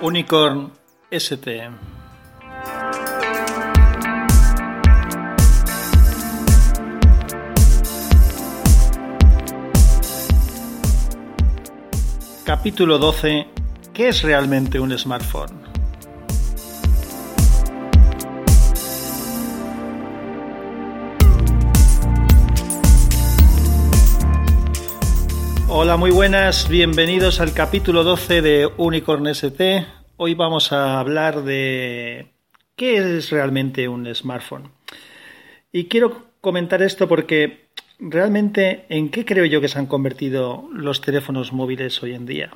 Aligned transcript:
Unicorn 0.00 0.70
ST. 1.10 1.70
Capítulo 12.44 12.98
12. 12.98 13.46
¿Qué 13.92 14.08
es 14.08 14.22
realmente 14.22 14.78
un 14.78 14.96
smartphone? 14.96 15.67
Hola, 25.70 25.98
muy 25.98 26.10
buenas, 26.10 26.66
bienvenidos 26.70 27.40
al 27.40 27.52
capítulo 27.52 28.02
12 28.02 28.40
de 28.40 28.70
Unicorn 28.78 29.26
ST. 29.26 29.86
Hoy 30.16 30.32
vamos 30.32 30.72
a 30.72 30.98
hablar 30.98 31.42
de 31.42 32.32
qué 32.74 32.96
es 32.96 33.28
realmente 33.28 33.86
un 33.86 34.12
smartphone. 34.14 34.72
Y 35.70 35.84
quiero 35.84 36.30
comentar 36.40 36.80
esto 36.80 37.06
porque 37.06 37.68
realmente 37.98 38.86
en 38.88 39.10
qué 39.10 39.26
creo 39.26 39.44
yo 39.44 39.60
que 39.60 39.68
se 39.68 39.78
han 39.78 39.84
convertido 39.84 40.70
los 40.72 41.02
teléfonos 41.02 41.52
móviles 41.52 42.02
hoy 42.02 42.14
en 42.14 42.24
día, 42.24 42.50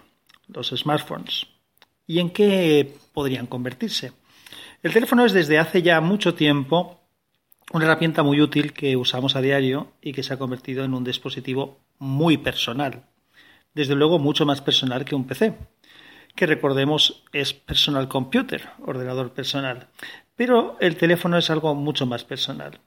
los 0.49 0.71
smartphones, 0.71 1.49
y 2.07 2.19
en 2.19 2.31
qué 2.31 2.95
podrían 3.13 3.47
convertirse. 3.47 4.13
El 4.83 4.95
teléfono 4.95 5.27
es 5.27 5.35
desde 5.35 5.59
hace 5.59 5.83
ya 5.83 6.01
mucho 6.01 6.35
tiempo 6.35 7.03
una 7.75 7.85
herramienta 7.85 8.23
muy 8.23 8.41
útil 8.41 8.73
que 8.73 8.97
usamos 8.97 9.37
a 9.37 9.43
diario 9.43 9.93
y 10.01 10.15
que 10.15 10.23
se 10.23 10.33
ha 10.33 10.39
convertido 10.39 10.83
en 10.85 10.95
un 10.95 11.05
dispositivo 11.05 11.79
muy 11.99 12.39
personal 12.39 13.05
desde 13.75 13.95
luego 13.95 14.19
mucho 14.19 14.47
más 14.47 14.61
personal 14.61 15.05
que 15.05 15.15
un 15.15 15.27
PC, 15.27 15.55
que 16.35 16.47
recordemos 16.47 17.25
es 17.33 17.53
personal 17.53 18.09
computer, 18.09 18.71
ordenador 18.85 19.33
personal. 19.33 19.89
Pero 20.37 20.77
el 20.81 20.97
teléfono 20.97 21.37
es 21.39 21.51
algo 21.51 21.75
mucho 21.75 22.07
más 22.07 22.25
personal. 22.25 22.81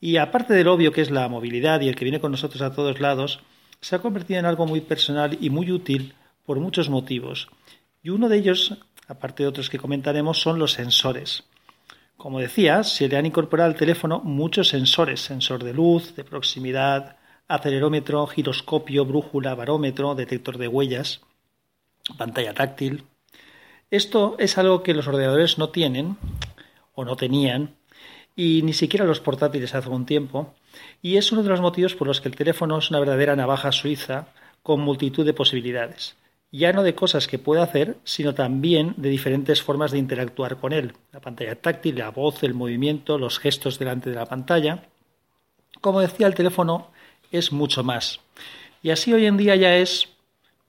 Y 0.00 0.18
aparte 0.18 0.54
del 0.54 0.68
obvio 0.68 0.92
que 0.92 1.00
es 1.00 1.10
la 1.10 1.28
movilidad 1.28 1.80
y 1.80 1.88
el 1.88 1.96
que 1.96 2.04
viene 2.04 2.20
con 2.20 2.30
nosotros 2.30 2.62
a 2.62 2.72
todos 2.72 3.00
lados, 3.00 3.40
se 3.80 3.96
ha 3.96 4.00
convertido 4.00 4.40
en 4.40 4.46
algo 4.46 4.66
muy 4.66 4.80
personal 4.80 5.36
y 5.40 5.50
muy 5.50 5.70
útil 5.72 6.14
por 6.44 6.60
muchos 6.60 6.88
motivos. 6.88 7.48
Y 8.02 8.10
uno 8.10 8.28
de 8.28 8.38
ellos, 8.38 8.78
aparte 9.08 9.42
de 9.42 9.48
otros 9.48 9.68
que 9.68 9.78
comentaremos, 9.78 10.40
son 10.40 10.58
los 10.58 10.72
sensores. 10.72 11.44
Como 12.16 12.40
decía, 12.40 12.82
se 12.82 13.08
le 13.08 13.16
han 13.16 13.26
incorporado 13.26 13.70
al 13.70 13.76
teléfono 13.76 14.20
muchos 14.20 14.68
sensores, 14.68 15.20
sensor 15.20 15.62
de 15.64 15.74
luz, 15.74 16.14
de 16.14 16.24
proximidad, 16.24 17.16
acelerómetro, 17.48 18.26
giroscopio, 18.26 19.04
brújula, 19.04 19.54
barómetro, 19.54 20.14
detector 20.14 20.58
de 20.58 20.68
huellas, 20.68 21.20
pantalla 22.18 22.54
táctil. 22.54 23.04
Esto 23.90 24.36
es 24.38 24.58
algo 24.58 24.82
que 24.82 24.94
los 24.94 25.06
ordenadores 25.06 25.58
no 25.58 25.70
tienen 25.70 26.16
o 26.94 27.04
no 27.04 27.16
tenían 27.16 27.76
y 28.34 28.62
ni 28.62 28.72
siquiera 28.72 29.06
los 29.06 29.20
portátiles 29.20 29.74
hace 29.74 29.88
un 29.88 30.06
tiempo 30.06 30.54
y 31.02 31.16
es 31.16 31.32
uno 31.32 31.42
de 31.42 31.48
los 31.48 31.60
motivos 31.60 31.94
por 31.94 32.06
los 32.06 32.20
que 32.20 32.28
el 32.28 32.36
teléfono 32.36 32.78
es 32.78 32.90
una 32.90 32.98
verdadera 32.98 33.36
navaja 33.36 33.72
suiza 33.72 34.28
con 34.62 34.80
multitud 34.80 35.24
de 35.24 35.32
posibilidades, 35.32 36.16
ya 36.50 36.72
no 36.72 36.82
de 36.82 36.94
cosas 36.94 37.28
que 37.28 37.38
puede 37.38 37.62
hacer, 37.62 37.96
sino 38.04 38.34
también 38.34 38.94
de 38.96 39.08
diferentes 39.08 39.62
formas 39.62 39.92
de 39.92 39.98
interactuar 39.98 40.56
con 40.56 40.72
él, 40.72 40.92
la 41.12 41.20
pantalla 41.20 41.54
táctil, 41.54 41.98
la 41.98 42.10
voz, 42.10 42.42
el 42.42 42.54
movimiento, 42.54 43.18
los 43.18 43.38
gestos 43.38 43.78
delante 43.78 44.10
de 44.10 44.16
la 44.16 44.26
pantalla. 44.26 44.82
Como 45.80 46.00
decía, 46.00 46.26
el 46.26 46.34
teléfono 46.34 46.90
es 47.32 47.52
mucho 47.52 47.82
más. 47.84 48.20
Y 48.82 48.90
así 48.90 49.12
hoy 49.12 49.26
en 49.26 49.36
día 49.36 49.56
ya 49.56 49.76
es 49.76 50.08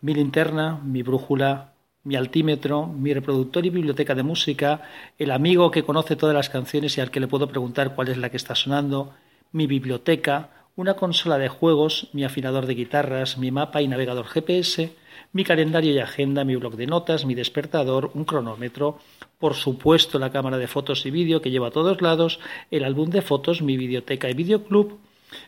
mi 0.02 0.14
linterna, 0.14 0.80
mi 0.84 1.04
brújula, 1.04 1.74
mi 2.04 2.16
altímetro, 2.16 2.88
mi 2.88 3.14
reproductor 3.14 3.66
y 3.66 3.70
biblioteca 3.70 4.16
de 4.16 4.24
música, 4.24 4.81
el 5.20 5.31
amigo 5.31 5.72
que 5.72 5.84
conoce 5.84 6.16
todas 6.16 6.34
las 6.34 6.50
canciones 6.50 6.98
y 6.98 7.02
al 7.02 7.12
que 7.12 7.20
le 7.20 7.28
puedo 7.28 7.50
preguntar 7.50 7.96
cuál 7.96 8.08
es 8.08 8.18
la 8.18 8.30
que 8.30 8.38
está 8.38 8.56
sonando, 8.56 9.14
mi 9.52 9.68
biblioteca, 9.68 10.50
una 10.78 10.94
consola 10.94 11.38
de 11.38 11.50
juegos, 11.50 12.08
mi 12.14 12.24
afinador 12.24 12.66
de 12.66 12.76
guitarras, 12.76 13.38
mi 13.38 13.52
mapa 13.52 13.81
y 13.81 13.88
navegador 13.88 14.26
GPS, 14.26 14.94
mi 15.34 15.44
calendario 15.44 15.94
y 15.94 16.00
agenda, 16.00 16.46
mi 16.46 16.56
blog 16.56 16.76
de 16.76 16.88
notas, 16.88 17.26
mi 17.26 17.36
despertador, 17.36 18.12
un 18.14 18.24
cronómetro, 18.24 19.00
por 19.40 19.56
supuesto 19.56 20.18
la 20.18 20.31
cámara 20.31 20.58
de 20.58 20.68
fotos 20.68 21.06
y 21.06 21.12
vídeo 21.12 21.42
que 21.42 21.52
llevo 21.52 21.66
a 21.66 21.72
todos 21.72 22.02
lados, 22.02 22.40
el 22.72 22.84
álbum 22.86 23.10
de 23.10 23.22
fotos, 23.22 23.62
mi 23.62 23.76
biblioteca 23.76 24.30
y 24.30 24.34
videoclub, 24.34 24.98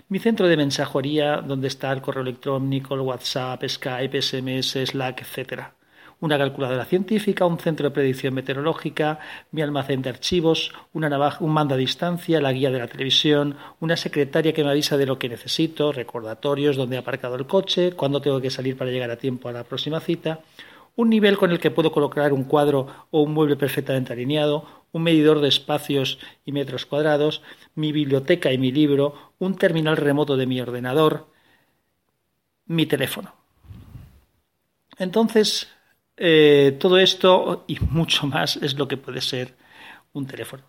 mi 0.09 0.19
centro 0.19 0.47
de 0.47 0.57
mensajería, 0.57 1.37
donde 1.37 1.67
está 1.67 1.91
el 1.91 2.01
correo 2.01 2.23
electrónico, 2.23 2.95
el 2.95 3.01
WhatsApp, 3.01 3.63
Skype, 3.67 4.21
SMS, 4.21 4.77
Slack, 4.85 5.21
etc. 5.21 5.63
Una 6.21 6.37
calculadora 6.37 6.83
científica, 6.83 7.45
un 7.45 7.59
centro 7.59 7.87
de 7.87 7.93
predicción 7.93 8.33
meteorológica, 8.33 9.19
mi 9.51 9.61
almacén 9.61 10.01
de 10.01 10.09
archivos, 10.09 10.73
una 10.91 11.37
un 11.39 11.51
mando 11.51 11.75
a 11.75 11.77
distancia, 11.77 12.41
la 12.41 12.51
guía 12.51 12.71
de 12.71 12.79
la 12.79 12.87
televisión, 12.87 13.55
una 13.79 13.95
secretaria 13.95 14.53
que 14.53 14.63
me 14.63 14.71
avisa 14.71 14.97
de 14.97 15.05
lo 15.05 15.17
que 15.17 15.29
necesito, 15.29 15.93
recordatorios, 15.93 16.75
dónde 16.75 16.97
he 16.97 16.99
aparcado 16.99 17.35
el 17.35 17.47
coche, 17.47 17.93
cuándo 17.93 18.21
tengo 18.21 18.41
que 18.41 18.49
salir 18.49 18.77
para 18.77 18.91
llegar 18.91 19.11
a 19.11 19.15
tiempo 19.15 19.47
a 19.47 19.53
la 19.53 19.63
próxima 19.63 20.01
cita, 20.01 20.41
un 20.99 21.09
nivel 21.09 21.37
con 21.37 21.51
el 21.51 21.59
que 21.59 21.71
puedo 21.71 21.93
colocar 21.93 22.33
un 22.33 22.43
cuadro 22.43 23.07
o 23.09 23.21
un 23.21 23.33
mueble 23.33 23.55
perfectamente 23.55 24.11
alineado, 24.11 24.65
un 24.91 25.03
medidor 25.03 25.39
de 25.39 25.47
espacios 25.47 26.19
y 26.43 26.51
metros 26.51 26.85
cuadrados, 26.85 27.41
mi 27.73 27.93
biblioteca 27.93 28.51
y 28.51 28.57
mi 28.57 28.73
libro, 28.73 29.31
un 29.39 29.55
terminal 29.55 29.95
remoto 29.95 30.35
de 30.35 30.45
mi 30.45 30.59
ordenador, 30.59 31.27
mi 32.65 32.85
teléfono. 32.85 33.33
Entonces, 34.97 35.69
eh, 36.17 36.75
todo 36.81 36.97
esto 36.97 37.63
y 37.65 37.79
mucho 37.79 38.27
más 38.27 38.57
es 38.57 38.77
lo 38.77 38.89
que 38.89 38.97
puede 38.97 39.21
ser 39.21 39.55
un 40.11 40.27
teléfono. 40.27 40.63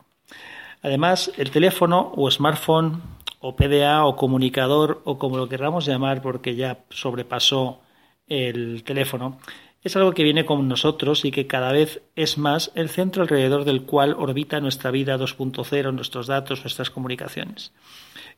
Además, 0.80 1.32
el 1.38 1.50
teléfono 1.50 2.12
o 2.14 2.30
smartphone 2.30 3.02
o 3.40 3.56
PDA 3.56 4.04
o 4.04 4.14
comunicador 4.14 5.02
o 5.04 5.19
como 5.19 5.38
lo 5.38 5.48
queramos 5.48 5.86
llamar 5.86 6.22
porque 6.22 6.54
ya 6.54 6.84
sobrepasó 6.90 7.80
el 8.28 8.84
teléfono, 8.84 9.40
es 9.82 9.96
algo 9.96 10.12
que 10.12 10.24
viene 10.24 10.44
con 10.44 10.68
nosotros 10.68 11.24
y 11.24 11.30
que 11.30 11.46
cada 11.46 11.72
vez 11.72 12.02
es 12.14 12.36
más 12.36 12.70
el 12.74 12.91
centro 12.91 13.22
alrededor 13.22 13.64
del 13.64 13.82
cual 13.82 14.14
orbita 14.18 14.60
nuestra 14.60 14.91
vida 14.91 15.16
2.0, 15.16 15.94
nuestros 15.94 16.26
datos, 16.26 16.60
nuestras 16.60 16.91
comunicaciones. 16.91 17.72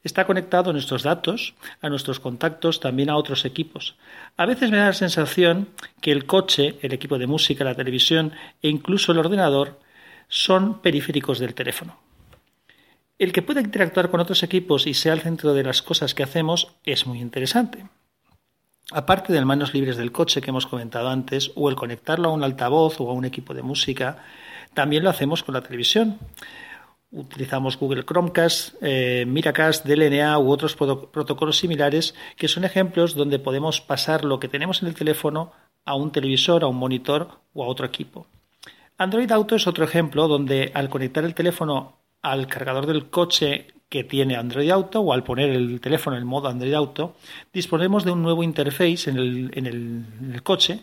Está 0.05 0.25
conectado 0.27 0.71
a 0.71 0.73
nuestros 0.73 1.03
datos, 1.03 1.55
a 1.81 1.89
nuestros 1.89 2.21
contactos, 2.21 2.81
también 2.81 3.11
a 3.11 3.17
otros 3.17 3.45
equipos. 3.45 3.97
A 4.37 4.47
veces 4.47 4.71
me 4.71 4.77
da 4.77 4.87
la 4.87 4.93
sensación 4.93 5.69
que 6.01 6.13
el 6.13 6.27
coche, 6.27 6.79
el 6.83 6.93
equipo 6.93 7.19
de 7.19 7.27
música, 7.27 7.65
la 7.65 7.75
televisión 7.75 8.33
e 8.63 8.69
incluso 8.69 9.13
el 9.13 9.19
ordenador 9.19 9.81
son 10.29 10.81
periféricos 10.81 11.39
del 11.39 11.55
teléfono. 11.55 11.99
El 13.19 13.33
que 13.33 13.43
pueda 13.43 13.61
interactuar 13.61 14.11
con 14.11 14.21
otros 14.21 14.43
equipos 14.43 14.87
y 14.87 14.95
sea 14.95 15.13
el 15.13 15.21
centro 15.21 15.55
de 15.55 15.63
las 15.63 15.83
cosas 15.83 16.15
que 16.15 16.23
hacemos 16.23 16.75
es 16.85 17.07
muy 17.07 17.21
interesante. 17.21 17.87
Aparte 18.91 19.33
de 19.33 19.45
manos 19.45 19.73
libres 19.73 19.97
del 19.97 20.13
coche 20.13 20.41
que 20.41 20.51
hemos 20.51 20.67
comentado 20.67 21.09
antes, 21.09 21.53
o 21.55 21.71
el 21.71 21.77
conectarlo 21.77 22.29
a 22.29 22.33
un 22.33 22.43
altavoz 22.43 23.01
o 23.01 23.09
a 23.09 23.15
un 23.15 23.25
equipo 23.25 23.55
de 23.55 23.63
música, 23.63 24.19
también 24.75 25.05
lo 25.05 25.11
hacemos 25.11 25.43
con 25.43 25.55
la 25.55 25.63
televisión. 25.63 26.19
Utilizamos 27.11 27.79
Google 27.79 28.05
Chromecast, 28.05 28.75
eh, 28.81 29.25
Miracast, 29.27 29.87
DLNA 29.87 30.39
u 30.39 30.51
otros 30.51 30.75
protocolos 30.75 31.59
similares 31.59 32.15
que 32.37 32.49
son 32.49 32.65
ejemplos 32.65 33.15
donde 33.15 33.39
podemos 33.39 33.81
pasar 33.81 34.25
lo 34.25 34.41
que 34.41 34.49
tenemos 34.49 34.83
en 34.83 34.89
el 34.89 34.95
teléfono 34.95 35.53
a 35.85 35.95
un 35.95 36.11
televisor, 36.11 36.65
a 36.65 36.69
un 36.69 36.77
monitor 36.77 37.29
o 37.53 37.65
a 37.65 37.67
otro 37.67 37.85
equipo. 37.85 38.27
Android 38.97 39.31
Auto 39.31 39.57
es 39.57 39.67
otro 39.67 39.85
ejemplo 39.85 40.29
donde 40.29 40.71
al 40.75 40.89
conectar 40.89 41.25
el 41.25 41.35
teléfono 41.35 41.99
al 42.23 42.47
cargador 42.47 42.87
del 42.87 43.11
coche 43.11 43.69
que 43.93 44.05
tiene 44.05 44.37
Android 44.37 44.71
Auto 44.71 45.03
o 45.03 45.13
al 45.13 45.23
poner 45.23 45.51
el 45.51 45.79
teléfono 45.79 46.17
en 46.17 46.25
modo 46.25 46.49
Android 46.49 46.73
Auto, 46.73 47.15
disponemos 47.53 48.07
de 48.07 48.13
un 48.13 48.23
nuevo 48.23 48.43
interface 48.43 49.11
en 49.11 49.19
el, 49.19 49.51
en 49.53 49.67
el, 49.67 50.43
coche, 50.43 50.81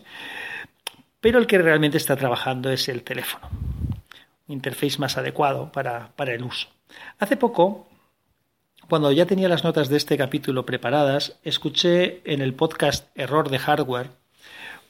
pero 1.20 1.40
el 1.40 1.48
que 1.48 1.58
realmente 1.58 1.96
está 1.96 2.14
trabajando 2.14 2.70
es 2.70 2.88
el 2.88 3.02
teléfono. 3.02 3.48
Un 4.46 4.54
interface 4.54 5.00
más 5.00 5.18
adecuado 5.18 5.72
para, 5.72 6.12
para 6.14 6.34
el 6.34 6.44
uso. 6.44 6.68
Hace 7.18 7.36
poco, 7.36 7.88
cuando 8.88 9.10
ya 9.10 9.26
tenía 9.26 9.48
las 9.48 9.64
notas 9.64 9.88
de 9.88 9.96
este 9.96 10.16
capítulo 10.16 10.64
preparadas, 10.64 11.36
escuché 11.42 12.20
en 12.24 12.40
el 12.42 12.54
podcast 12.54 13.08
Error 13.18 13.50
de 13.50 13.58
Hardware 13.58 14.10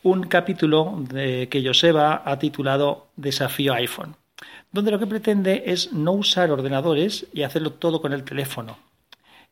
un 0.02 0.24
capítulo 0.24 1.04
que 1.08 1.62
Joseba 1.64 2.20
ha 2.22 2.38
titulado 2.38 3.06
Desafío 3.16 3.72
iPhone 3.72 4.14
donde 4.72 4.90
lo 4.90 4.98
que 4.98 5.06
pretende 5.06 5.64
es 5.66 5.92
no 5.92 6.12
usar 6.12 6.50
ordenadores 6.50 7.26
y 7.32 7.42
hacerlo 7.42 7.72
todo 7.72 8.00
con 8.00 8.12
el 8.12 8.24
teléfono. 8.24 8.78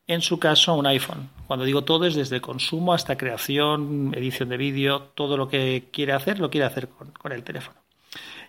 En 0.07 0.23
su 0.23 0.39
caso, 0.39 0.75
un 0.75 0.87
iPhone. 0.87 1.29
Cuando 1.47 1.67
digo 1.67 1.85
todo 1.85 2.07
es 2.07 2.15
desde 2.15 2.41
consumo 2.41 2.95
hasta 2.95 3.19
creación, 3.19 4.13
edición 4.17 4.49
de 4.49 4.57
vídeo, 4.57 5.03
todo 5.15 5.37
lo 5.37 5.49
que 5.49 5.89
quiere 5.93 6.15
hacer 6.15 6.39
lo 6.41 6.51
quiere 6.51 6.67
hacer 6.67 6.89
con, 6.89 7.33
el 7.33 7.43
teléfono. 7.43 7.79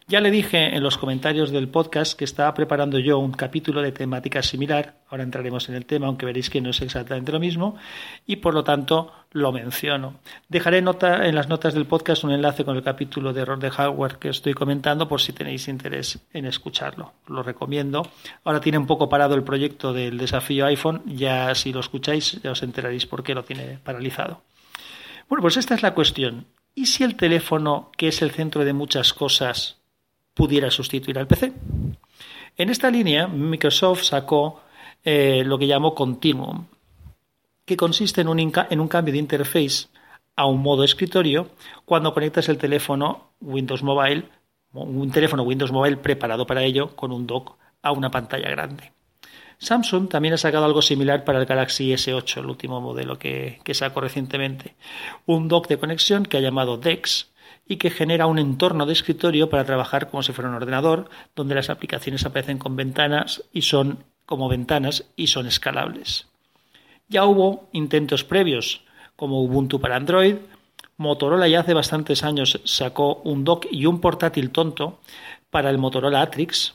Ya 0.09 0.21
le 0.21 0.31
dije 0.31 0.75
en 0.75 0.81
los 0.81 0.97
comentarios 0.97 1.51
del 1.51 1.67
podcast 1.67 2.17
que 2.17 2.25
estaba 2.25 2.51
preparando 2.55 2.97
yo 2.97 3.19
un 3.19 3.31
capítulo 3.31 3.83
de 3.83 3.91
temática 3.91 4.41
similar, 4.41 4.95
ahora 5.07 5.21
entraremos 5.21 5.69
en 5.69 5.75
el 5.75 5.85
tema, 5.85 6.07
aunque 6.07 6.25
veréis 6.25 6.49
que 6.49 6.61
no 6.61 6.71
es 6.71 6.81
exactamente 6.81 7.31
lo 7.31 7.39
mismo, 7.39 7.75
y 8.25 8.37
por 8.37 8.55
lo 8.55 8.63
tanto 8.63 9.13
lo 9.33 9.51
menciono. 9.51 10.15
Dejaré 10.47 10.81
nota, 10.81 11.27
en 11.27 11.35
las 11.35 11.47
notas 11.47 11.75
del 11.75 11.85
podcast 11.85 12.23
un 12.23 12.31
enlace 12.31 12.65
con 12.65 12.75
el 12.75 12.81
capítulo 12.81 13.33
de 13.33 13.41
error 13.41 13.59
de 13.59 13.69
hardware 13.69 14.15
que 14.15 14.29
estoy 14.29 14.55
comentando 14.55 15.07
por 15.07 15.21
si 15.21 15.31
tenéis 15.31 15.67
interés 15.67 16.17
en 16.33 16.47
escucharlo. 16.47 17.13
Lo 17.27 17.43
recomiendo. 17.43 18.01
Ahora 18.43 18.61
tiene 18.61 18.79
un 18.79 18.87
poco 18.87 19.09
parado 19.09 19.35
el 19.35 19.43
proyecto 19.43 19.93
del 19.93 20.17
desafío 20.17 20.65
iPhone, 20.65 21.03
ya 21.05 21.53
si 21.53 21.71
lo 21.71 21.81
escucháis 21.81 22.41
ya 22.41 22.49
os 22.49 22.63
enteraréis 22.63 23.05
por 23.05 23.21
qué 23.21 23.35
lo 23.35 23.43
tiene 23.43 23.77
paralizado. 23.83 24.41
Bueno, 25.27 25.43
pues 25.43 25.57
esta 25.57 25.75
es 25.75 25.83
la 25.83 25.93
cuestión. 25.93 26.47
¿Y 26.73 26.87
si 26.87 27.03
el 27.03 27.15
teléfono, 27.15 27.91
que 27.95 28.07
es 28.07 28.23
el 28.23 28.31
centro 28.31 28.65
de 28.65 28.73
muchas 28.73 29.13
cosas, 29.13 29.78
pudiera 30.39 30.71
sustituir 30.71 31.19
al 31.19 31.27
PC. 31.27 31.51
En 32.55 32.69
esta 32.69 32.89
línea, 32.89 33.27
Microsoft 33.27 34.03
sacó 34.03 34.61
eh, 35.03 35.43
lo 35.45 35.59
que 35.59 35.67
llamó 35.67 35.93
Continuum, 35.93 36.63
que 37.65 37.75
consiste 37.75 38.21
en 38.21 38.29
un, 38.29 38.39
en 38.39 38.79
un 38.79 38.87
cambio 38.87 39.11
de 39.11 39.19
interface 39.19 39.89
a 40.37 40.45
un 40.45 40.61
modo 40.61 40.85
escritorio 40.85 41.49
cuando 41.83 42.13
conectas 42.13 42.47
el 42.47 42.57
teléfono 42.57 43.31
Windows 43.41 43.83
Mobile, 43.83 44.29
un 44.71 45.11
teléfono 45.11 45.43
Windows 45.43 45.73
Mobile 45.73 45.97
preparado 45.97 46.47
para 46.47 46.63
ello 46.63 46.95
con 46.95 47.11
un 47.11 47.27
dock 47.27 47.57
a 47.81 47.91
una 47.91 48.09
pantalla 48.09 48.49
grande. 48.49 48.93
Samsung 49.57 50.07
también 50.07 50.35
ha 50.35 50.37
sacado 50.37 50.63
algo 50.63 50.81
similar 50.81 51.25
para 51.25 51.39
el 51.39 51.47
Galaxy 51.47 51.91
S8, 51.91 52.37
el 52.37 52.45
último 52.45 52.79
modelo 52.79 53.19
que, 53.19 53.59
que 53.65 53.73
sacó 53.73 53.99
recientemente. 53.99 54.75
Un 55.25 55.49
dock 55.49 55.67
de 55.67 55.77
conexión 55.77 56.23
que 56.23 56.37
ha 56.37 56.39
llamado 56.39 56.77
DeX, 56.77 57.29
y 57.69 57.77
que 57.77 57.91
genera 57.91 58.25
un 58.25 58.39
entorno 58.39 58.85
de 58.87 58.93
escritorio 58.93 59.49
para 59.49 59.63
trabajar 59.63 60.09
como 60.09 60.23
si 60.23 60.33
fuera 60.33 60.49
un 60.49 60.55
ordenador, 60.55 61.07
donde 61.35 61.55
las 61.55 61.69
aplicaciones 61.69 62.25
aparecen 62.25 62.57
con 62.57 62.75
ventanas 62.75 63.43
y 63.53 63.61
son 63.61 64.03
como 64.25 64.49
ventanas 64.49 65.05
y 65.15 65.27
son 65.27 65.45
escalables. 65.45 66.27
Ya 67.07 67.25
hubo 67.25 67.69
intentos 67.71 68.23
previos, 68.23 68.81
como 69.15 69.43
Ubuntu 69.43 69.79
para 69.79 69.95
Android, 69.95 70.35
Motorola 70.97 71.47
ya 71.47 71.61
hace 71.61 71.73
bastantes 71.73 72.23
años 72.23 72.59
sacó 72.65 73.21
un 73.23 73.45
dock 73.45 73.67
y 73.71 73.85
un 73.85 74.01
portátil 74.01 74.49
tonto 74.49 74.99
para 75.49 75.69
el 75.69 75.77
Motorola 75.77 76.21
Atrix, 76.21 76.73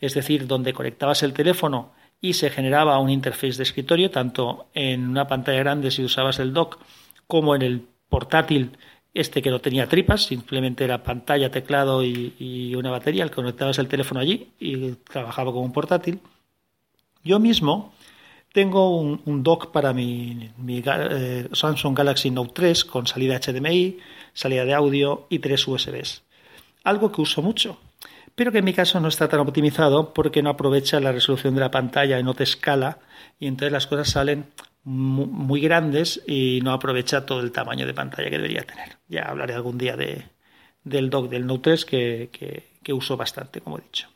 es 0.00 0.14
decir, 0.14 0.46
donde 0.46 0.72
conectabas 0.72 1.22
el 1.22 1.34
teléfono 1.34 1.92
y 2.20 2.34
se 2.34 2.48
generaba 2.48 2.98
un 2.98 3.10
interface 3.10 3.56
de 3.56 3.64
escritorio, 3.64 4.10
tanto 4.10 4.66
en 4.72 5.08
una 5.08 5.26
pantalla 5.26 5.58
grande 5.58 5.90
si 5.90 6.04
usabas 6.04 6.38
el 6.38 6.52
dock 6.52 6.78
como 7.26 7.54
en 7.54 7.62
el 7.62 7.82
portátil 8.08 8.78
este 9.20 9.42
que 9.42 9.50
no 9.50 9.60
tenía 9.60 9.88
tripas, 9.88 10.24
simplemente 10.24 10.84
era 10.84 11.02
pantalla, 11.02 11.50
teclado 11.50 12.04
y, 12.04 12.74
una 12.76 12.90
batería, 12.90 13.24
al 13.24 13.32
conectabas 13.32 13.78
el 13.78 13.88
teléfono 13.88 14.20
allí 14.20 14.52
y 14.60 14.92
trabajaba 14.92 15.50
como 15.50 15.64
un 15.64 15.72
portátil. 15.72 16.20
Yo 17.24 17.40
mismo 17.40 17.92
tengo 18.52 18.96
un, 18.96 19.42
dock 19.42 19.72
para 19.72 19.92
mi, 19.92 20.50
eh, 20.68 21.48
Samsung 21.52 21.96
Galaxy 21.96 22.30
Note 22.30 22.52
3 22.54 22.84
con 22.84 23.06
salida 23.08 23.40
HDMI, 23.40 23.98
salida 24.32 24.64
de 24.64 24.74
audio 24.74 25.26
y 25.28 25.40
tres 25.40 25.66
USBs. 25.66 26.22
Algo 26.84 27.10
que 27.10 27.20
uso 27.20 27.42
mucho, 27.42 27.78
pero 28.36 28.52
que 28.52 28.58
en 28.58 28.64
mi 28.64 28.72
caso 28.72 29.00
no 29.00 29.08
está 29.08 29.28
tan 29.28 29.40
optimizado 29.40 30.14
porque 30.14 30.42
no 30.44 30.50
aprovecha 30.50 31.00
la 31.00 31.10
resolución 31.10 31.54
de 31.56 31.60
la 31.60 31.72
pantalla 31.72 32.20
y 32.20 32.22
no 32.22 32.34
te 32.34 32.44
escala 32.44 33.00
y 33.40 33.48
entonces 33.48 33.72
las 33.72 33.88
cosas 33.88 34.10
salen 34.10 34.46
muy 34.88 35.60
grandes 35.60 36.22
y 36.26 36.60
no 36.62 36.72
aprovecha 36.72 37.26
todo 37.26 37.40
el 37.40 37.52
tamaño 37.52 37.86
de 37.86 37.92
pantalla 37.92 38.30
que 38.30 38.36
debería 38.36 38.62
tener. 38.62 38.96
Ya 39.06 39.24
hablaré 39.24 39.54
algún 39.54 39.76
día 39.76 39.96
de, 39.96 40.24
del 40.82 41.10
dock 41.10 41.28
del 41.28 41.46
Note 41.46 41.70
3 41.70 41.84
que, 41.84 42.30
que, 42.82 42.92
uso 42.92 43.18
bastante, 43.18 43.60
como 43.60 43.78
he 43.78 43.82
dicho. 43.82 44.08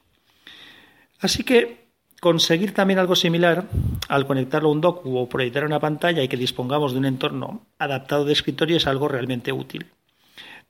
Así 1.20 1.44
que 1.44 1.88
conseguir 2.20 2.72
también 2.72 2.98
algo 2.98 3.14
similar 3.14 3.66
al 4.08 4.26
conectarlo 4.26 4.70
a 4.70 4.72
un 4.72 4.80
dock 4.80 5.04
o 5.04 5.28
proyectar 5.28 5.66
una 5.66 5.78
pantalla 5.78 6.22
y 6.22 6.28
que 6.28 6.38
dispongamos 6.38 6.92
de 6.92 6.98
un 7.00 7.04
entorno 7.04 7.66
adaptado 7.78 8.24
de 8.24 8.32
escritorio 8.32 8.78
es 8.78 8.86
algo 8.86 9.08
realmente 9.08 9.52
útil. 9.52 9.90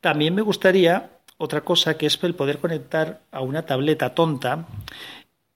También 0.00 0.34
me 0.34 0.42
gustaría 0.42 1.10
otra 1.38 1.60
cosa 1.60 1.96
que 1.96 2.06
es 2.06 2.18
el 2.24 2.34
poder 2.34 2.58
conectar 2.58 3.20
a 3.30 3.40
una 3.40 3.62
tableta 3.66 4.16
tonta 4.16 4.66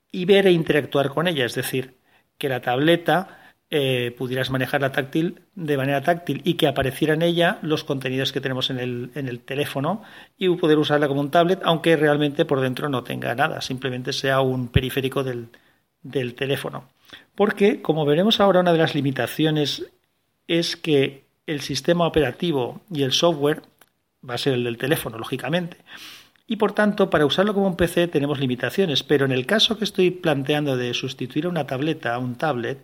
y 0.09 0.23
ver 0.23 0.47
e 0.47 0.51
interactuar 0.53 1.09
con 1.09 1.27
ella, 1.27 1.45
es 1.45 1.55
decir, 1.55 1.97
que 2.37 2.47
la 2.47 2.61
tableta 2.61 3.36
eh, 3.69 4.15
pudieras 4.17 4.49
manejarla 4.49 4.93
táctil 4.93 5.41
de 5.55 5.75
manera 5.75 6.01
táctil 6.01 6.41
y 6.45 6.53
que 6.53 6.67
apareciera 6.67 7.13
en 7.13 7.21
ella 7.21 7.59
los 7.61 7.83
contenidos 7.83 8.31
que 8.31 8.39
tenemos 8.39 8.69
en 8.69 8.79
el, 8.79 9.11
en 9.15 9.27
el 9.27 9.41
teléfono 9.41 10.03
y 10.37 10.47
poder 10.55 10.77
usarla 10.77 11.07
como 11.07 11.19
un 11.19 11.31
tablet, 11.31 11.59
aunque 11.63 11.97
realmente 11.97 12.45
por 12.45 12.61
dentro 12.61 12.87
no 12.87 13.03
tenga 13.03 13.35
nada, 13.35 13.59
simplemente 13.61 14.13
sea 14.13 14.39
un 14.39 14.69
periférico 14.69 15.23
del, 15.23 15.49
del 16.01 16.33
teléfono. 16.35 16.89
Porque, 17.35 17.81
como 17.81 18.05
veremos 18.05 18.39
ahora, 18.39 18.61
una 18.61 18.71
de 18.71 18.79
las 18.79 18.95
limitaciones 18.95 19.85
es 20.47 20.75
que 20.75 21.25
el 21.45 21.61
sistema 21.61 22.07
operativo 22.07 22.81
y 22.91 23.03
el 23.03 23.11
software 23.11 23.63
va 24.27 24.35
a 24.35 24.37
ser 24.37 24.53
el 24.53 24.63
del 24.63 24.77
teléfono, 24.77 25.17
lógicamente. 25.17 25.77
Y 26.47 26.55
por 26.55 26.71
tanto, 26.71 27.09
para 27.09 27.25
usarlo 27.25 27.53
como 27.53 27.67
un 27.67 27.75
PC 27.75 28.07
tenemos 28.07 28.39
limitaciones, 28.39 29.03
pero 29.03 29.25
en 29.25 29.33
el 29.33 29.45
caso 29.45 29.77
que 29.77 29.83
estoy 29.83 30.11
planteando 30.11 30.77
de 30.77 30.93
sustituir 30.93 31.45
a 31.45 31.49
una 31.49 31.67
tableta 31.67 32.15
a 32.15 32.19
un 32.19 32.35
tablet, 32.35 32.79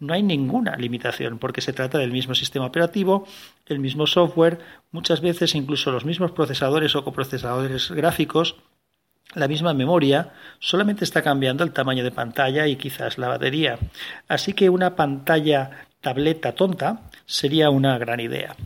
no 0.00 0.14
hay 0.14 0.22
ninguna 0.22 0.76
limitación 0.76 1.38
porque 1.38 1.60
se 1.60 1.72
trata 1.72 1.98
del 1.98 2.12
mismo 2.12 2.34
sistema 2.34 2.66
operativo, 2.66 3.26
el 3.66 3.78
mismo 3.80 4.06
software, 4.06 4.58
muchas 4.90 5.20
veces 5.20 5.54
incluso 5.54 5.90
los 5.90 6.04
mismos 6.04 6.32
procesadores 6.32 6.94
o 6.94 7.04
coprocesadores 7.04 7.90
gráficos, 7.90 8.56
la 9.34 9.48
misma 9.48 9.74
memoria, 9.74 10.32
solamente 10.58 11.04
está 11.04 11.22
cambiando 11.22 11.64
el 11.64 11.72
tamaño 11.72 12.04
de 12.04 12.10
pantalla 12.10 12.66
y 12.66 12.76
quizás 12.76 13.18
la 13.18 13.28
batería. 13.28 13.78
Así 14.26 14.54
que 14.54 14.70
una 14.70 14.96
pantalla 14.96 15.88
tableta 16.00 16.52
tonta 16.52 17.10
sería 17.26 17.70
una 17.70 17.98
gran 17.98 18.20
idea. 18.20 18.56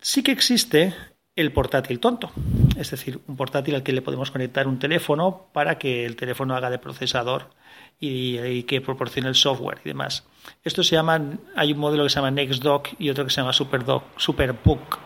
Sí 0.00 0.22
que 0.22 0.32
existe 0.32 0.94
el 1.34 1.52
portátil 1.52 1.98
tonto, 1.98 2.30
es 2.76 2.90
decir, 2.90 3.20
un 3.26 3.36
portátil 3.36 3.74
al 3.74 3.82
que 3.82 3.92
le 3.92 4.02
podemos 4.02 4.30
conectar 4.30 4.66
un 4.66 4.78
teléfono 4.78 5.46
para 5.52 5.78
que 5.78 6.04
el 6.04 6.16
teléfono 6.16 6.54
haga 6.54 6.70
de 6.70 6.78
procesador 6.78 7.50
y, 8.00 8.62
que 8.64 8.80
proporcione 8.80 9.28
el 9.28 9.34
software 9.34 9.80
y 9.84 9.88
demás. 9.88 10.24
Esto 10.62 10.82
se 10.82 10.96
llama, 10.96 11.20
hay 11.56 11.72
un 11.72 11.78
modelo 11.78 12.04
que 12.04 12.10
se 12.10 12.16
llama 12.16 12.30
NextDock 12.30 12.88
y 12.98 13.10
otro 13.10 13.24
que 13.24 13.30
se 13.30 13.40
llama 13.40 13.52
SuperDock, 13.52 14.18
SuperBook. 14.18 14.98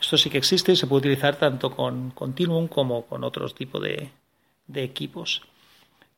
Esto 0.00 0.16
sí 0.16 0.28
que 0.28 0.38
existe 0.38 0.72
y 0.72 0.76
se 0.76 0.86
puede 0.86 1.00
utilizar 1.00 1.36
tanto 1.36 1.74
con 1.74 2.10
Continuum 2.10 2.68
como 2.68 3.06
con 3.06 3.24
otros 3.24 3.54
tipos 3.54 3.82
de, 3.82 4.10
de 4.66 4.84
equipos. 4.84 5.42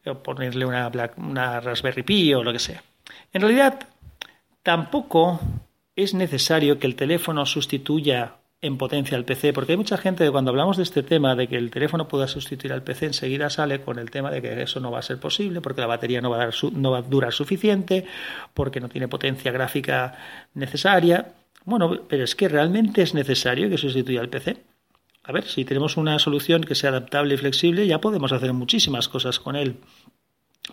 O 0.06 0.14
ponerle 0.14 0.64
una, 0.64 0.90
una 1.16 1.60
Raspberry 1.60 2.02
Pi 2.02 2.34
o 2.34 2.42
lo 2.42 2.52
que 2.52 2.58
sea. 2.58 2.82
En 3.32 3.42
realidad, 3.42 3.88
tampoco 4.62 5.40
es 5.96 6.14
necesario 6.14 6.78
que 6.78 6.86
el 6.86 6.94
teléfono 6.94 7.44
sustituya 7.44 8.37
en 8.60 8.76
potencia 8.76 9.16
al 9.16 9.24
PC, 9.24 9.52
porque 9.52 9.72
hay 9.72 9.78
mucha 9.78 9.96
gente 9.96 10.24
que 10.24 10.30
cuando 10.30 10.50
hablamos 10.50 10.76
de 10.76 10.82
este 10.82 11.04
tema, 11.04 11.36
de 11.36 11.46
que 11.46 11.56
el 11.56 11.70
teléfono 11.70 12.08
pueda 12.08 12.26
sustituir 12.26 12.72
al 12.72 12.82
PC, 12.82 13.06
enseguida 13.06 13.50
sale 13.50 13.82
con 13.82 13.98
el 13.98 14.10
tema 14.10 14.30
de 14.30 14.42
que 14.42 14.62
eso 14.62 14.80
no 14.80 14.90
va 14.90 14.98
a 14.98 15.02
ser 15.02 15.20
posible, 15.20 15.60
porque 15.60 15.80
la 15.80 15.86
batería 15.86 16.20
no 16.20 16.30
va 16.30 16.42
a, 16.42 16.46
dar 16.46 16.54
no 16.72 16.90
va 16.90 16.98
a 16.98 17.02
durar 17.02 17.32
suficiente, 17.32 18.04
porque 18.54 18.80
no 18.80 18.88
tiene 18.88 19.06
potencia 19.06 19.52
gráfica 19.52 20.18
necesaria. 20.54 21.34
Bueno, 21.64 22.02
pero 22.08 22.24
es 22.24 22.34
que 22.34 22.48
realmente 22.48 23.02
es 23.02 23.14
necesario 23.14 23.70
que 23.70 23.78
sustituya 23.78 24.20
al 24.20 24.28
PC. 24.28 24.56
A 25.22 25.30
ver, 25.32 25.44
si 25.44 25.64
tenemos 25.64 25.96
una 25.96 26.18
solución 26.18 26.64
que 26.64 26.74
sea 26.74 26.90
adaptable 26.90 27.34
y 27.34 27.36
flexible, 27.36 27.86
ya 27.86 28.00
podemos 28.00 28.32
hacer 28.32 28.52
muchísimas 28.54 29.08
cosas 29.08 29.38
con 29.38 29.54
él. 29.54 29.76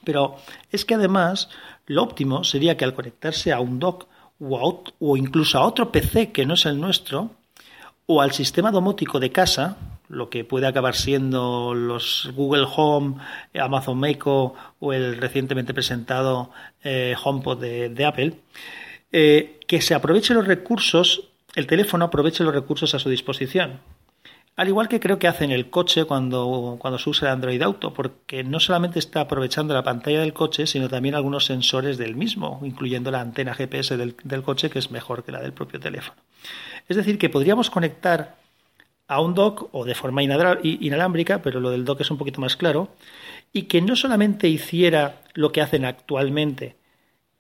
Pero 0.04 0.38
es 0.72 0.86
que 0.86 0.96
además 0.96 1.50
lo 1.86 2.02
óptimo 2.04 2.44
sería 2.44 2.78
que 2.78 2.86
al 2.86 2.96
conectarse 2.96 3.52
a 3.52 3.60
un 3.60 3.80
dock 3.80 4.08
o 4.40 5.18
incluso 5.18 5.60
a 5.60 5.66
otro 5.66 5.92
PC 5.92 6.32
que 6.32 6.46
no 6.46 6.56
es 6.56 6.66
el 6.66 6.80
nuestro, 6.80 7.32
o 8.08 8.22
al 8.22 8.32
sistema 8.32 8.72
domótico 8.72 9.20
de 9.20 9.32
casa, 9.32 9.78
lo 10.08 10.30
que 10.30 10.44
puede 10.44 10.68
acabar 10.68 10.96
siendo 10.96 11.74
los 11.74 12.30
Google 12.36 12.68
Home, 12.76 13.16
Amazon 13.60 14.04
Echo 14.06 14.54
o 14.80 14.94
el 14.94 15.18
recientemente 15.18 15.74
presentado 15.74 16.52
eh, 16.84 17.16
HomePod 17.22 17.60
de, 17.60 18.06
Apple, 18.06 18.34
eh, 19.12 19.60
que 19.68 19.82
se 19.82 19.96
aproveche 19.96 20.34
los 20.34 20.46
recursos, 20.46 21.30
el 21.56 21.68
teléfono 21.68 22.06
aproveche 22.06 22.44
los 22.44 22.54
recursos 22.54 22.94
a 22.94 23.00
su 23.00 23.10
disposición. 23.10 23.80
Al 24.58 24.70
igual 24.70 24.88
que 24.88 25.02
creo 25.02 25.20
que 25.20 25.28
hace 25.28 25.44
en 25.44 25.52
el 25.52 25.70
coche 25.70 26.06
cuando, 26.06 26.78
cuando 26.80 26.98
se 26.98 27.10
usa 27.10 27.28
el 27.28 27.34
Android 27.34 27.62
Auto, 27.62 27.94
porque 27.94 28.42
no 28.46 28.62
solamente 28.62 29.00
está 29.00 29.22
aprovechando 29.22 29.74
la 29.74 29.84
pantalla 29.84 30.22
del 30.22 30.32
coche, 30.32 30.66
sino 30.66 30.88
también 30.88 31.14
algunos 31.14 31.46
sensores 31.46 31.98
del 31.98 32.16
mismo, 32.16 32.62
incluyendo 32.64 33.12
la 33.12 33.20
antena 33.20 33.54
GPS 33.54 33.98
del, 33.98 34.16
del 34.24 34.44
coche, 34.44 34.70
que 34.70 34.80
es 34.80 34.92
mejor 34.92 35.26
que 35.26 35.34
la 35.34 35.42
del 35.42 35.52
propio 35.52 35.82
teléfono. 35.82 36.22
Es 36.88 36.98
decir, 36.98 37.18
que 37.18 37.30
podríamos 37.30 37.70
conectar 37.70 38.36
a 39.08 39.22
un 39.22 39.34
dock 39.34 39.70
o 39.72 39.86
de 39.86 39.96
forma 39.96 40.24
inalámbrica, 40.24 41.42
pero 41.42 41.60
lo 41.60 41.70
del 41.70 41.86
dock 41.86 42.02
es 42.02 42.12
un 42.12 42.18
poquito 42.18 42.42
más 42.42 42.56
claro, 42.56 42.90
y 43.54 43.64
que 43.64 43.82
no 43.82 43.96
solamente 43.96 44.48
hiciera 44.48 45.22
lo 45.34 45.52
que 45.52 45.62
hacen 45.62 45.86
actualmente, 45.86 46.76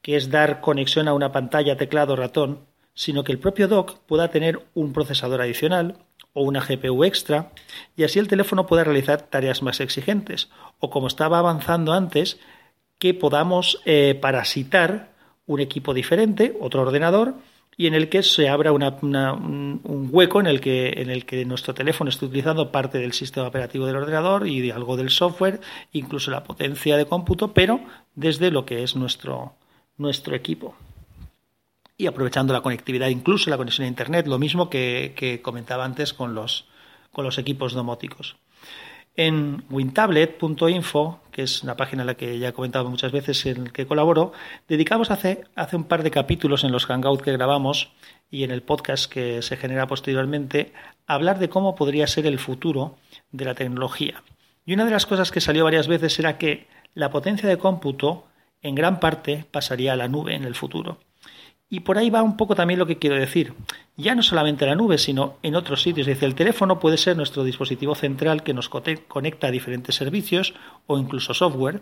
que 0.02 0.16
es 0.16 0.30
dar 0.30 0.62
conexión 0.62 1.08
a 1.08 1.14
una 1.14 1.32
pantalla, 1.32 1.78
teclado, 1.78 2.16
ratón, 2.16 2.60
sino 2.94 3.24
que 3.24 3.32
el 3.32 3.40
propio 3.40 3.68
dock 3.68 4.00
pueda 4.06 4.30
tener 4.30 4.62
un 4.74 4.94
procesador 4.94 5.42
adicional 5.42 5.98
o 6.34 6.44
una 6.44 6.62
GPU 6.62 7.04
extra 7.04 7.52
y 7.96 8.04
así 8.04 8.20
el 8.20 8.28
teléfono 8.28 8.68
pueda 8.68 8.84
realizar 8.84 9.24
tareas 9.24 9.62
más 9.62 9.80
exigentes 9.80 10.50
o 10.80 10.90
como 10.90 11.08
estaba 11.08 11.40
avanzando 11.40 11.94
antes, 11.94 12.40
que 13.00 13.14
podamos 13.14 13.82
eh, 13.86 14.18
parasitar 14.22 15.10
un 15.46 15.60
equipo 15.60 15.94
diferente, 15.94 16.56
otro 16.60 16.84
ordenador, 16.84 17.36
y 17.78 17.88
en 17.88 17.94
el 17.94 18.10
que 18.10 18.24
se 18.24 18.48
abra 18.48 18.72
un, 18.72 19.82
hueco 20.12 20.40
en 20.40 20.48
el, 20.48 20.62
que, 20.62 21.02
en 21.02 21.10
el 21.10 21.26
que 21.26 21.44
nuestro 21.46 21.74
teléfono 21.74 22.10
esté 22.10 22.26
utilizando 22.26 22.72
parte 22.72 23.00
del 23.00 23.14
sistema 23.14 23.48
operativo 23.48 23.86
del 23.86 23.98
ordenador 23.98 24.48
y 24.48 24.62
de 24.62 24.72
algo 24.72 24.96
del 24.96 25.10
software, 25.10 25.60
incluso 25.92 26.32
la 26.32 26.44
potencia 26.44 26.96
de 26.96 27.06
cómputo, 27.06 27.54
pero 27.54 27.82
desde 28.16 28.52
lo 28.52 28.66
que 28.66 28.84
es 28.84 28.96
nuestro, 28.96 29.54
nuestro 29.98 30.36
equipo. 30.36 30.76
Y 31.98 32.08
aprovechando 32.08 32.54
la 32.54 32.62
conectividad, 32.62 33.08
incluso 33.08 33.50
la 33.50 33.58
conexión 33.58 33.86
a 33.86 33.90
Internet, 33.90 34.28
lo 34.28 34.40
mismo 34.40 34.70
que, 34.70 35.14
que 35.16 35.42
comentaba 35.42 35.86
antes 35.86 36.14
con 36.14 36.34
los, 36.34 36.66
con 37.12 37.26
los 37.26 37.38
equipos 37.38 37.74
domóticos. 37.74 38.38
En 39.18 39.64
wintablet.info, 39.70 41.22
que 41.32 41.44
es 41.44 41.64
una 41.64 41.78
página 41.78 42.04
en 42.04 42.08
la 42.08 42.16
que 42.16 42.38
ya 42.38 42.50
he 42.50 42.54
comentado 42.54 42.90
muchas 42.90 43.12
veces 43.12 43.46
en 43.46 43.66
la 43.66 43.70
que 43.70 43.86
colaboro, 43.86 44.34
dedicamos 44.68 45.10
hace, 45.10 45.46
hace 45.56 45.78
un 45.78 45.86
par 45.86 46.04
de 46.04 46.12
capítulos 46.12 46.64
en 46.64 46.72
los 46.72 46.86
Hangouts 46.86 47.24
que 47.24 47.32
grabamos 47.32 47.92
y 48.30 48.44
en 48.44 48.52
el 48.52 48.62
podcast 48.62 49.12
que 49.12 49.42
se 49.42 49.56
genera 49.56 49.88
posteriormente 49.88 50.74
a 51.08 51.14
hablar 51.14 51.40
de 51.40 51.50
cómo 51.50 51.76
podría 51.76 52.08
ser 52.08 52.26
el 52.26 52.40
futuro 52.40 52.98
de 53.32 53.46
la 53.46 53.56
tecnología. 53.56 54.24
Y 54.66 54.74
una 54.74 54.86
de 54.86 54.92
las 54.92 55.06
cosas 55.06 55.32
que 55.32 55.42
salió 55.42 55.64
varias 55.64 55.88
veces 55.88 56.18
era 56.20 56.38
que 56.38 56.68
la 56.94 57.10
potencia 57.10 57.48
de 57.48 57.58
cómputo 57.58 58.26
en 58.62 58.76
gran 58.76 59.00
parte 59.00 59.46
pasaría 59.52 59.94
a 59.94 59.98
la 59.98 60.08
nube 60.08 60.36
en 60.36 60.44
el 60.44 60.56
futuro. 60.56 60.98
Y 61.70 61.80
por 61.82 61.98
ahí 61.98 62.10
va 62.10 62.22
un 62.22 62.38
poco 62.38 62.56
también 62.56 62.80
lo 62.80 62.86
que 62.86 63.00
quiero 63.00 63.16
decir. 63.16 63.54
Ya 63.98 64.14
no 64.14 64.22
solamente 64.22 64.66
la 64.66 64.76
nube, 64.76 64.98
sino 64.98 65.38
en 65.42 65.56
otros 65.56 65.82
sitios. 65.82 66.06
Decir, 66.06 66.26
el 66.26 66.36
teléfono 66.36 66.80
puede 66.80 66.98
ser 66.98 67.18
nuestro 67.18 67.44
dispositivo 67.44 67.96
central 67.96 68.44
que 68.44 68.54
nos 68.54 68.70
conecta 68.70 69.48
a 69.48 69.52
diferentes 69.52 69.96
servicios 69.96 70.54
o 70.86 70.98
incluso 71.00 71.34
software. 71.34 71.82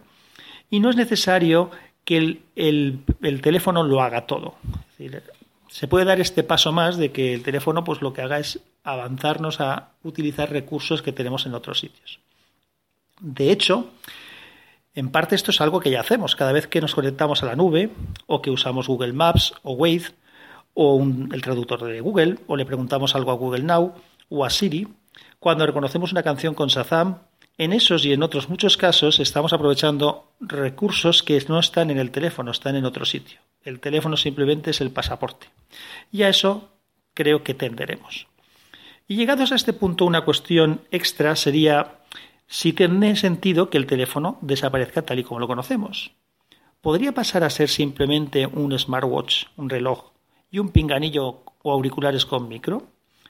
Y 0.70 0.80
no 0.80 0.90
es 0.90 0.96
necesario 0.96 1.70
que 2.06 2.40
el, 2.56 3.42
teléfono 3.42 3.84
lo 3.84 4.02
haga 4.02 4.25
todo. 4.25 4.56
se 5.70 5.88
puede 5.88 6.06
dar 6.06 6.20
este 6.20 6.44
paso 6.44 6.72
más 6.72 6.98
de 6.98 7.12
que 7.12 7.34
el 7.34 7.44
teléfono 7.44 7.84
pues 7.84 8.02
lo 8.02 8.13
que 8.13 8.22
haga 8.22 8.40
es 8.40 8.60
avanzarnos 8.84 9.62
a 9.62 9.90
utilizar 10.04 10.52
recursos 10.52 11.02
que 11.02 11.12
tenemos 11.12 11.46
en 11.46 11.56
otros 11.56 11.80
sitios. 11.80 12.20
De 13.20 13.52
hecho, 13.52 13.90
en 14.96 15.10
parte 15.10 15.36
esto 15.36 15.52
es 15.52 15.62
algo 15.62 15.80
que 15.80 15.90
ya 15.90 16.02
hacemos. 16.02 16.36
Cada 16.36 16.52
vez 16.52 16.68
que 16.68 16.82
nos 16.82 16.96
conectamos 16.96 17.44
a 17.44 17.48
la 17.48 17.56
nube 17.56 17.90
o 18.28 18.42
que 18.42 18.52
usamos 18.52 18.88
Google 18.88 19.14
Maps 19.14 19.54
o 19.64 19.74
Wave 19.74 20.06
o 20.74 21.02
el 21.02 21.42
traductor 21.42 21.84
de 21.84 22.02
Google 22.02 22.40
o 22.48 22.56
le 22.56 22.66
preguntamos 22.66 23.16
algo 23.16 23.32
a 23.32 23.36
Google 23.36 23.64
Now 23.64 23.94
o 24.30 24.46
a 24.46 24.50
Siri, 24.50 24.88
cuando 25.40 25.66
reconocemos 25.66 26.12
una 26.12 26.24
canción 26.24 26.54
con 26.54 26.70
Shazam, 26.70 27.20
en 27.58 27.74
esos 27.74 28.04
y 28.06 28.14
en 28.14 28.24
otros 28.24 28.50
muchos 28.50 28.78
casos 28.78 29.20
estamos 29.20 29.54
aprovechando 29.54 30.32
recursos 30.40 31.22
que 31.22 31.44
no 31.48 31.60
están 31.60 31.92
en 31.92 32.00
el 32.00 32.10
teléfono, 32.10 32.50
están 32.50 32.76
en 32.76 32.86
otro 32.86 33.06
sitio. 33.06 33.42
El 33.64 33.80
teléfono 33.80 34.18
simplemente 34.18 34.72
es 34.72 34.82
el 34.82 34.90
pasaporte. 34.90 35.48
Y 36.12 36.24
a 36.24 36.30
eso 36.30 36.72
creo 37.14 37.44
que 37.44 37.54
tenderemos. 37.54 38.28
Y 39.08 39.18
llegados 39.18 39.52
a 39.52 39.56
este 39.56 39.74
punto, 39.74 40.06
una 40.06 40.22
cuestión 40.22 40.82
extra 40.90 41.36
sería 41.36 42.00
si 42.48 42.74
tiene 42.74 43.16
sentido 43.16 43.70
que 43.70 43.78
el 43.78 43.88
teléfono 43.88 44.38
desaparezca 44.42 45.02
tal 45.02 45.20
y 45.20 45.24
como 45.24 45.40
lo 45.40 45.48
conocemos. 45.48 46.12
¿Podría 46.82 47.14
pasar 47.14 47.44
a 47.44 47.50
ser 47.50 47.70
simplemente 47.70 48.46
un 48.46 48.78
smartwatch, 48.78 49.46
un 49.56 49.70
reloj 49.70 50.12
y 50.52 50.60
un 50.60 50.70
pinganillo 50.70 51.44
o 51.62 51.72
auriculares 51.72 52.26
con 52.26 52.50
micro? 52.50 52.84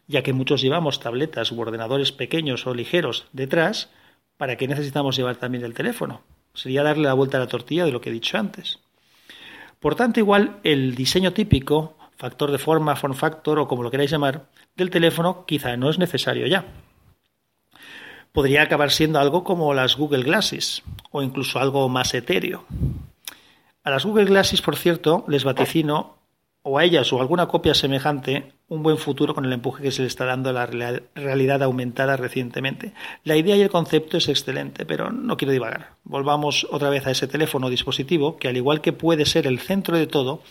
Ya 0.07 0.23
que 0.23 0.33
muchos 0.33 0.61
llevamos 0.61 0.99
tabletas 0.99 1.51
u 1.51 1.61
ordenadores 1.61 2.11
pequeños 2.11 2.67
o 2.67 2.73
ligeros 2.73 3.27
detrás, 3.31 3.89
¿para 4.37 4.57
qué 4.57 4.67
necesitamos 4.67 5.15
llevar 5.15 5.37
también 5.37 5.63
el 5.63 5.73
teléfono? 5.73 6.21
Sería 6.53 6.83
darle 6.83 7.03
la 7.03 7.13
vuelta 7.13 7.37
a 7.37 7.41
la 7.41 7.47
tortilla 7.47 7.85
de 7.85 7.91
lo 7.91 8.01
que 8.01 8.09
he 8.09 8.13
dicho 8.13 8.37
antes. 8.37 8.79
Por 9.79 9.95
tanto, 9.95 10.19
igual 10.19 10.59
el 10.63 10.95
diseño 10.95 11.33
típico, 11.33 11.95
factor 12.17 12.51
de 12.51 12.57
forma, 12.57 12.95
form 12.95 13.13
factor 13.13 13.59
o 13.59 13.67
como 13.67 13.83
lo 13.83 13.91
queráis 13.91 14.11
llamar, 14.11 14.49
del 14.75 14.89
teléfono 14.89 15.45
quizá 15.45 15.77
no 15.77 15.89
es 15.89 15.99
necesario 15.99 16.47
ya 16.47 16.65
podría 18.33 18.63
acabar 18.63 18.91
siendo 18.91 19.19
algo 19.19 19.45
como 19.45 19.73
las 19.73 19.95
Google 19.95 20.23
Glasses 20.23 20.83
o 21.11 21.21
incluso 21.21 21.59
algo 21.59 21.87
más 21.87 22.13
etéreo. 22.13 22.65
A 23.83 23.91
las 23.91 24.05
Google 24.05 24.25
Glasses, 24.25 24.61
por 24.61 24.75
cierto, 24.75 25.23
les 25.27 25.43
vaticino, 25.43 26.17
o 26.63 26.79
a 26.79 26.85
ellas 26.85 27.11
o 27.13 27.21
alguna 27.21 27.47
copia 27.47 27.73
semejante, 27.73 28.53
un 28.69 28.81
buen 28.81 28.97
futuro 28.97 29.35
con 29.35 29.45
el 29.45 29.53
empuje 29.53 29.83
que 29.83 29.91
se 29.91 30.01
le 30.01 30.07
está 30.07 30.25
dando 30.25 30.49
a 30.49 30.53
la 30.53 30.65
realidad 30.65 31.61
aumentada 31.61 32.15
recientemente. 32.15 32.93
La 33.23 33.35
idea 33.35 33.55
y 33.57 33.61
el 33.61 33.69
concepto 33.69 34.17
es 34.17 34.29
excelente, 34.29 34.85
pero 34.85 35.11
no 35.11 35.37
quiero 35.37 35.51
divagar. 35.51 35.91
Volvamos 36.03 36.65
otra 36.71 36.89
vez 36.89 37.05
a 37.05 37.11
ese 37.11 37.27
teléfono 37.27 37.67
o 37.67 37.69
dispositivo 37.69 38.37
que, 38.37 38.47
al 38.47 38.57
igual 38.57 38.81
que 38.81 38.93
puede 38.93 39.25
ser 39.25 39.45
el 39.45 39.59
centro 39.59 39.97
de 39.97 40.07
todo, 40.07 40.41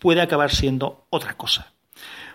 puede 0.00 0.20
acabar 0.20 0.50
siendo 0.50 1.06
otra 1.08 1.34
cosa. 1.34 1.72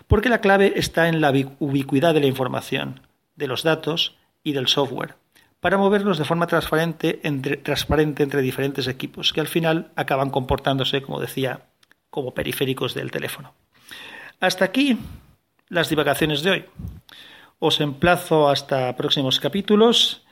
Porque 0.06 0.30
la 0.30 0.40
clave 0.40 0.72
está 0.76 1.08
en 1.08 1.20
la 1.20 1.32
ubicuidad 1.58 2.14
de 2.14 2.20
la 2.20 2.26
información, 2.26 3.02
de 3.36 3.46
los 3.46 3.62
datos 3.62 4.16
y 4.46 4.52
del 4.52 4.68
software, 4.68 5.16
para 5.58 5.76
moverlos 5.76 6.18
de 6.18 6.24
forma 6.24 6.46
transparente 6.46 7.18
entre, 7.24 7.56
transparente 7.56 8.22
entre 8.22 8.42
diferentes 8.42 8.86
equipos, 8.86 9.32
que 9.32 9.40
al 9.40 9.48
final 9.48 9.90
acaban 9.96 10.30
comportándose, 10.30 11.02
como 11.02 11.20
decía, 11.20 11.62
como 12.10 12.32
periféricos 12.32 12.94
del 12.94 13.10
teléfono. 13.10 13.54
Hasta 14.38 14.64
aquí 14.64 14.98
las 15.68 15.88
divagaciones 15.88 16.44
de 16.44 16.50
hoy. 16.52 16.64
Os 17.58 17.80
emplazo 17.80 18.48
hasta 18.48 18.94
próximos 18.94 19.40
capítulos 19.40 20.22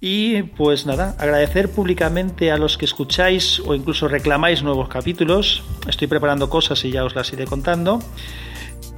y 0.00 0.42
pues 0.42 0.84
nada, 0.84 1.14
agradecer 1.20 1.70
públicamente 1.70 2.50
a 2.50 2.58
los 2.58 2.76
que 2.76 2.86
escucháis 2.86 3.60
o 3.60 3.72
incluso 3.72 4.08
reclamáis 4.08 4.64
nuevos 4.64 4.88
capítulos. 4.88 5.62
Estoy 5.88 6.08
preparando 6.08 6.50
cosas 6.50 6.84
y 6.84 6.90
ya 6.90 7.04
os 7.04 7.14
las 7.14 7.32
iré 7.32 7.44
contando. 7.44 8.00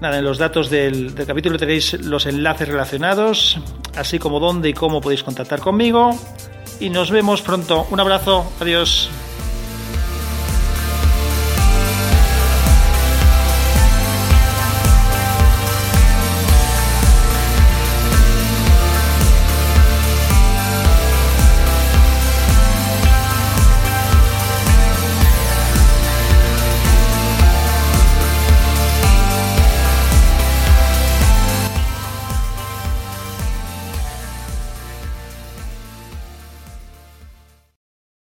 Nada, 0.00 0.18
en 0.18 0.24
los 0.24 0.38
datos 0.38 0.70
del, 0.70 1.14
capítulo 1.26 1.58
tenéis 1.58 1.92
los 1.92 2.24
enlaces 2.24 2.66
relacionados, 2.66 3.58
así 3.96 4.18
como 4.18 4.40
dónde 4.40 4.70
y 4.70 4.72
cómo 4.72 5.02
podéis 5.02 5.22
contactar 5.22 5.60
conmigo. 5.60 6.10
Y 6.80 6.88
nos 6.88 7.10
vemos 7.10 7.42
pronto. 7.42 7.86
Un 7.90 8.00
abrazo. 8.00 8.50
Adiós. 8.60 9.10